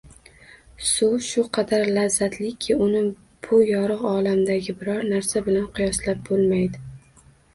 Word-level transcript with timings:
Suv 0.91 1.11
shu 1.25 1.41
qadar 1.57 1.83
lazzatliki, 1.97 2.77
uni 2.87 3.03
bu 3.47 3.59
yorug‘ 3.71 4.01
olamdagi 4.13 4.75
biror 4.79 5.05
narsa 5.13 5.43
bilan 5.51 5.69
qiyoslab 5.79 6.25
bo‘lmaydi 6.31 6.83